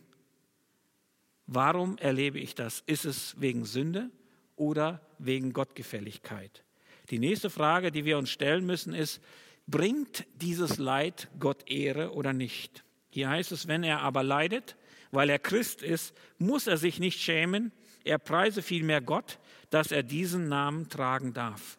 [1.46, 2.84] warum erlebe ich das?
[2.86, 4.10] Ist es wegen Sünde
[4.56, 6.64] oder wegen Gottgefälligkeit?
[7.10, 9.22] Die nächste Frage, die wir uns stellen müssen, ist,
[9.68, 12.84] bringt dieses Leid Gott Ehre oder nicht?
[13.10, 14.76] Hier heißt es, wenn er aber leidet,
[15.12, 17.72] weil er Christ ist, muss er sich nicht schämen,
[18.04, 21.79] er preise vielmehr Gott, dass er diesen Namen tragen darf.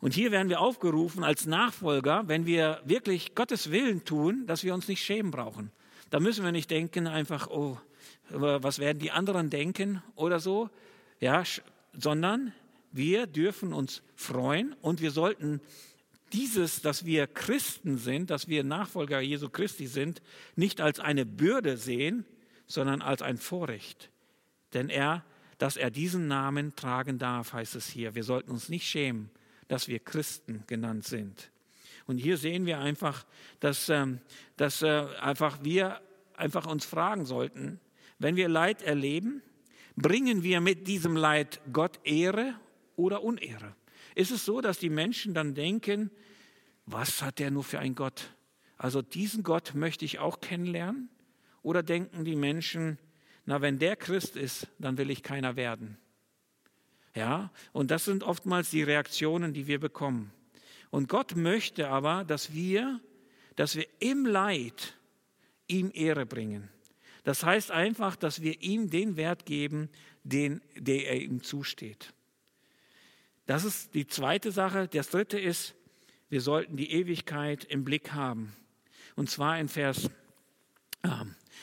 [0.00, 4.72] Und hier werden wir aufgerufen als Nachfolger, wenn wir wirklich Gottes Willen tun, dass wir
[4.72, 5.70] uns nicht schämen brauchen.
[6.08, 7.78] Da müssen wir nicht denken einfach, oh,
[8.30, 10.70] was werden die anderen denken oder so,
[11.20, 11.42] ja,
[11.92, 12.52] sondern
[12.92, 15.60] wir dürfen uns freuen und wir sollten
[16.32, 20.22] dieses, dass wir Christen sind, dass wir Nachfolger Jesu Christi sind,
[20.56, 22.24] nicht als eine Bürde sehen,
[22.66, 24.10] sondern als ein Vorrecht.
[24.72, 25.24] Denn er,
[25.58, 28.14] dass er diesen Namen tragen darf, heißt es hier.
[28.14, 29.30] Wir sollten uns nicht schämen,
[29.70, 31.52] dass wir Christen genannt sind.
[32.06, 33.24] Und hier sehen wir einfach,
[33.60, 34.18] dass, ähm,
[34.56, 36.00] dass äh, einfach wir
[36.34, 37.78] einfach uns fragen sollten,
[38.18, 39.42] wenn wir Leid erleben,
[39.94, 42.58] bringen wir mit diesem Leid Gott Ehre
[42.96, 43.76] oder Unehre?
[44.16, 46.10] Ist es so, dass die Menschen dann denken,
[46.84, 48.34] was hat der nur für ein Gott?
[48.76, 51.10] Also diesen Gott möchte ich auch kennenlernen?
[51.62, 52.98] Oder denken die Menschen,
[53.44, 55.96] na, wenn der Christ ist, dann will ich keiner werden?
[57.14, 60.32] Ja, und das sind oftmals die Reaktionen, die wir bekommen.
[60.90, 63.00] Und Gott möchte aber, dass wir,
[63.56, 64.94] dass wir im Leid
[65.66, 66.68] ihm Ehre bringen.
[67.24, 69.88] Das heißt einfach, dass wir ihm den Wert geben,
[70.24, 72.12] den, der er ihm zusteht.
[73.46, 74.88] Das ist die zweite Sache.
[74.88, 75.74] Das dritte ist,
[76.28, 78.54] wir sollten die Ewigkeit im Blick haben.
[79.16, 80.08] Und zwar in Vers,
[81.02, 81.08] äh,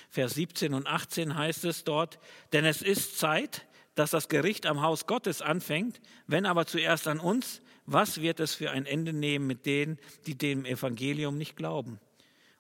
[0.10, 2.20] Vers 17 und 18 heißt es dort,
[2.54, 3.67] denn es ist Zeit,
[3.98, 8.54] dass das Gericht am Haus Gottes anfängt, wenn aber zuerst an uns, was wird es
[8.54, 12.00] für ein Ende nehmen mit denen, die dem Evangelium nicht glauben?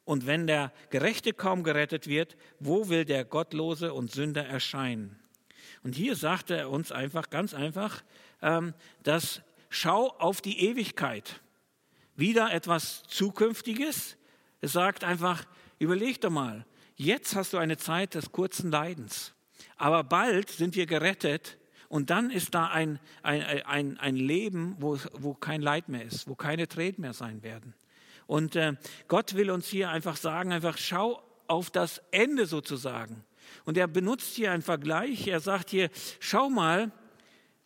[0.03, 5.19] Und wenn der Gerechte kaum gerettet wird, wo will der Gottlose und Sünder erscheinen?
[5.83, 8.03] Und hier sagt er uns einfach, ganz einfach,
[8.41, 8.73] ähm,
[9.03, 11.41] dass schau auf die Ewigkeit.
[12.15, 14.17] Wieder etwas Zukünftiges.
[14.61, 15.45] Es sagt einfach,
[15.77, 19.35] überleg doch mal, jetzt hast du eine Zeit des kurzen Leidens.
[19.75, 21.57] Aber bald sind wir gerettet
[21.89, 26.27] und dann ist da ein, ein, ein, ein Leben, wo, wo kein Leid mehr ist,
[26.27, 27.73] wo keine Tränen mehr sein werden.
[28.25, 28.73] Und äh,
[29.07, 33.23] Gott will uns hier einfach sagen, einfach schau auf das Ende sozusagen.
[33.65, 35.27] Und er benutzt hier einen Vergleich.
[35.27, 36.91] Er sagt hier, schau mal,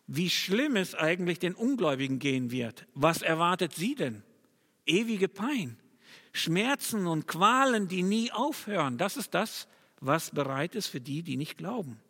[0.06, 2.86] wie schlimm es eigentlich den Ungläubigen gehen wird.
[2.94, 4.22] Was erwartet sie denn?
[4.86, 5.78] Ewige Pein,
[6.32, 8.98] Schmerzen und Qualen, die nie aufhören.
[8.98, 9.68] Das ist das,
[10.02, 12.00] was bereit ist für die, die nicht glauben.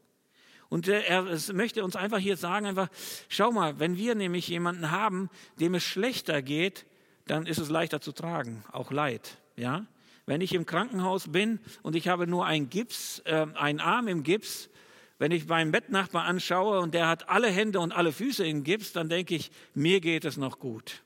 [0.68, 2.88] Und er möchte uns einfach hier sagen, einfach,
[3.28, 5.28] schau mal, wenn wir nämlich jemanden haben,
[5.60, 6.86] dem es schlechter geht,
[7.26, 9.86] dann ist es leichter zu tragen, auch Leid, ja.
[10.24, 14.22] Wenn ich im Krankenhaus bin und ich habe nur einen Gips, äh, einen Arm im
[14.22, 14.70] Gips,
[15.18, 18.92] wenn ich meinen Bettnachbar anschaue und der hat alle Hände und alle Füße in Gips,
[18.92, 21.02] dann denke ich, mir geht es noch gut.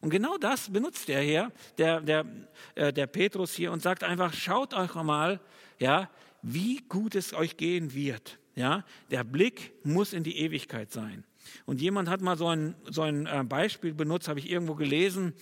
[0.00, 2.26] Und genau das benutzt er hier, der, der,
[2.74, 5.40] äh, der Petrus hier, und sagt einfach, schaut euch mal,
[5.78, 6.10] ja,
[6.44, 8.38] wie gut es euch gehen wird.
[8.54, 11.24] Ja, der Blick muss in die Ewigkeit sein.
[11.66, 15.32] Und jemand hat mal so ein, so ein äh, Beispiel benutzt, habe ich irgendwo gelesen.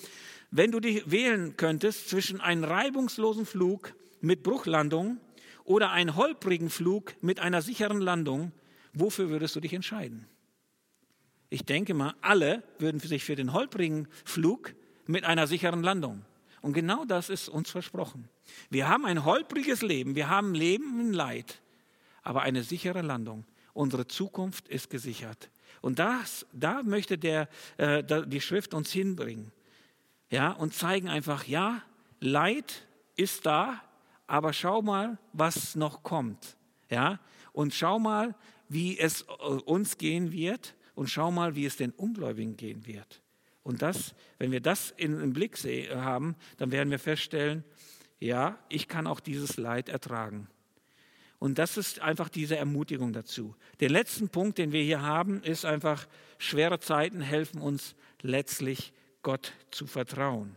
[0.51, 5.19] Wenn du dich wählen könntest zwischen einem reibungslosen Flug mit Bruchlandung
[5.65, 8.53] oder einen holprigen Flug mit einer sicheren Landung,
[8.95, 10.27] wofür würdest du dich entscheiden?
[11.51, 14.75] Ich denke mal, alle würden sich für den holprigen Flug
[15.07, 16.25] mit einer sicheren Landung.
[16.63, 18.29] Und genau das ist uns versprochen.
[18.71, 21.61] Wir haben ein holpriges Leben, wir haben Leben in Leid,
[22.23, 23.45] aber eine sichere Landung.
[23.75, 25.51] Unsere Zukunft ist gesichert.
[25.81, 27.49] Und das, da möchte der,
[27.79, 29.51] äh, die Schrift uns hinbringen.
[30.31, 31.83] Ja, und zeigen einfach, ja,
[32.21, 32.87] Leid
[33.17, 33.83] ist da,
[34.29, 36.57] aber schau mal, was noch kommt.
[36.89, 37.19] Ja,
[37.53, 38.35] und schau mal,
[38.69, 43.21] wie es äh, uns gehen wird und schau mal, wie es den Ungläubigen gehen wird.
[43.63, 45.57] Und das, wenn wir das im Blick
[45.95, 47.65] haben, dann werden wir feststellen,
[48.19, 50.49] ja, ich kann auch dieses Leid ertragen.
[51.39, 53.57] Und das ist einfach diese Ermutigung dazu.
[53.81, 56.07] Der letzte Punkt, den wir hier haben, ist einfach,
[56.39, 58.93] schwere Zeiten helfen uns letztlich
[59.23, 60.55] Gott zu vertrauen.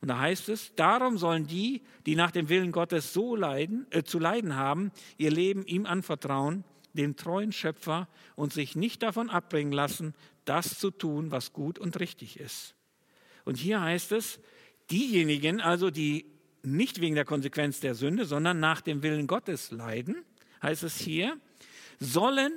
[0.00, 4.02] Und da heißt es, darum sollen die, die nach dem Willen Gottes so leiden, äh,
[4.02, 9.72] zu leiden haben, ihr Leben ihm anvertrauen, dem treuen Schöpfer, und sich nicht davon abbringen
[9.72, 10.14] lassen,
[10.48, 12.74] das zu tun, was gut und richtig ist.
[13.44, 14.40] Und hier heißt es,
[14.90, 16.26] diejenigen also, die
[16.62, 20.16] nicht wegen der Konsequenz der Sünde, sondern nach dem Willen Gottes leiden,
[20.62, 21.38] heißt es hier,
[22.00, 22.52] sollen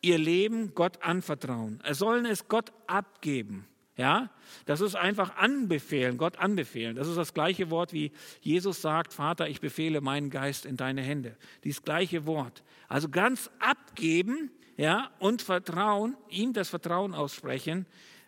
[0.00, 1.82] ihr Leben Gott anvertrauen.
[1.90, 3.66] Sollen es Gott abgeben.
[3.96, 4.30] Ja,
[4.64, 6.94] das ist einfach anbefehlen, Gott anbefehlen.
[6.94, 11.02] Das ist das gleiche Wort, wie Jesus sagt, Vater, ich befehle meinen Geist in deine
[11.02, 11.36] Hände.
[11.64, 12.62] Dieses gleiche Wort.
[12.86, 17.84] Also ganz abgeben, ja, und Vertrauen, ihm das Vertrauen aussprechen,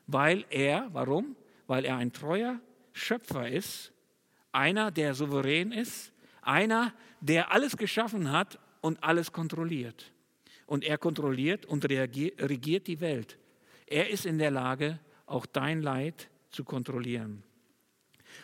[0.08, 1.36] weil er, warum?
[1.68, 2.60] Weil er ein treuer
[2.92, 3.92] Schöpfer ist,
[4.50, 10.12] einer, der souverän ist, einer, der alles geschaffen hat und alles kontrolliert.
[10.66, 13.38] Und er kontrolliert und regiert die Welt.
[13.86, 17.44] Er ist in der Lage, auch dein Leid zu kontrollieren.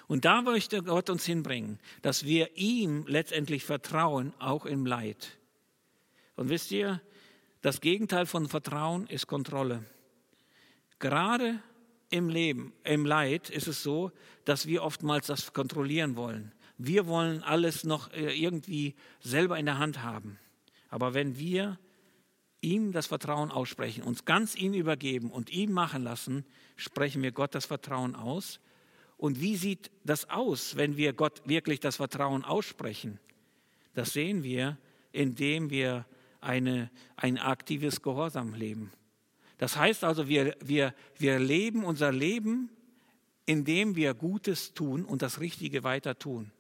[0.07, 5.39] Und da möchte Gott uns hinbringen, dass wir ihm letztendlich vertrauen, auch im Leid.
[6.37, 7.01] Und wisst ihr,
[7.67, 9.83] das Gegenteil von Vertrauen ist Kontrolle.
[11.01, 11.61] Gerade
[12.11, 14.13] im Leben, im Leid ist es so,
[14.45, 16.53] dass wir oftmals das kontrollieren wollen.
[16.79, 20.39] Wir wollen alles noch äh, irgendwie selber in der Hand haben.
[20.91, 21.77] Aber wenn wir
[22.61, 26.45] ihm das Vertrauen aussprechen, uns ganz ihm übergeben und ihm machen lassen,
[26.77, 28.61] sprechen wir Gott das Vertrauen aus.
[29.17, 33.19] Und wie sieht das aus, wenn wir Gott wirklich das Vertrauen aussprechen?
[33.93, 34.79] Das sehen wir,
[35.11, 36.07] indem wir
[36.47, 38.93] eine, ein aktives Gehorsam leben.
[39.59, 42.71] Das heißt also, wir, wir, wir leben unser Leben,
[43.47, 46.51] indem wir Gutes tun und das Richtige weiter tun.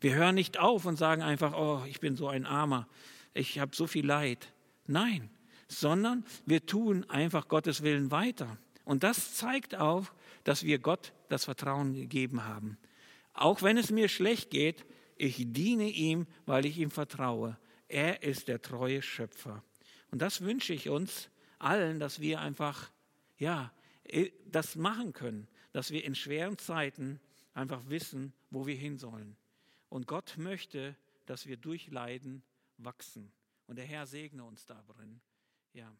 [0.00, 2.88] Wir hören nicht auf und sagen einfach, oh, ich bin so ein Armer,
[3.34, 4.52] ich habe so viel Leid.
[4.86, 5.30] Nein,
[5.68, 8.58] sondern wir tun einfach Gottes Willen weiter.
[8.84, 10.06] Und das zeigt auch,
[10.44, 12.78] dass wir Gott das Vertrauen gegeben haben.
[13.32, 14.84] Auch wenn es mir schlecht geht,
[15.16, 17.56] ich diene ihm, weil ich ihm vertraue.
[17.92, 19.62] Er ist der treue Schöpfer.
[20.10, 21.28] Und das wünsche ich uns
[21.58, 22.90] allen, dass wir einfach,
[23.36, 23.70] ja,
[24.04, 27.20] äh, das machen können, dass wir in schweren Zeiten
[27.52, 29.36] einfach wissen, wo wir hin sollen.
[29.90, 32.42] Und Gott möchte, dass wir durch Leiden
[32.78, 33.30] wachsen.
[33.66, 35.20] Und der Herr segne uns darin.
[35.74, 35.94] Ja.